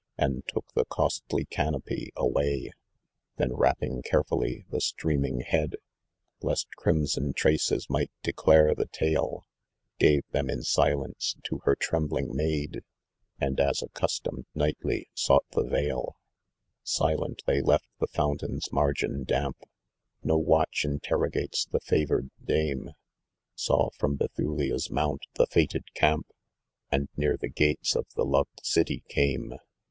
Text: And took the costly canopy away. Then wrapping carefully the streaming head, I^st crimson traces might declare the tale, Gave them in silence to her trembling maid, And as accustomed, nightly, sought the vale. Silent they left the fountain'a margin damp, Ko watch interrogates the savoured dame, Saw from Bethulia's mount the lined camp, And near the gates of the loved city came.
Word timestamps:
And 0.17 0.41
took 0.47 0.65
the 0.73 0.85
costly 0.85 1.45
canopy 1.45 2.09
away. 2.15 2.71
Then 3.37 3.53
wrapping 3.53 4.01
carefully 4.01 4.65
the 4.71 4.81
streaming 4.81 5.41
head, 5.41 5.75
I^st 6.41 6.65
crimson 6.75 7.33
traces 7.33 7.87
might 7.87 8.09
declare 8.23 8.73
the 8.73 8.87
tale, 8.87 9.45
Gave 9.99 10.23
them 10.31 10.49
in 10.49 10.63
silence 10.63 11.35
to 11.43 11.59
her 11.65 11.75
trembling 11.75 12.35
maid, 12.35 12.81
And 13.39 13.59
as 13.59 13.83
accustomed, 13.83 14.47
nightly, 14.55 15.07
sought 15.13 15.45
the 15.51 15.61
vale. 15.61 16.17
Silent 16.81 17.43
they 17.45 17.61
left 17.61 17.85
the 17.99 18.07
fountain'a 18.07 18.59
margin 18.73 19.23
damp, 19.23 19.57
Ko 20.27 20.35
watch 20.35 20.83
interrogates 20.83 21.65
the 21.65 21.79
savoured 21.79 22.31
dame, 22.43 22.89
Saw 23.53 23.91
from 23.99 24.15
Bethulia's 24.15 24.89
mount 24.89 25.21
the 25.35 25.45
lined 25.55 25.93
camp, 25.93 26.25
And 26.91 27.07
near 27.15 27.37
the 27.37 27.49
gates 27.49 27.95
of 27.95 28.07
the 28.15 28.25
loved 28.25 28.65
city 28.65 29.03
came. 29.07 29.53